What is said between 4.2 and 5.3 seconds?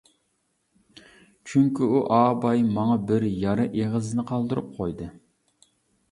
قالدۇرۇپ قويدى.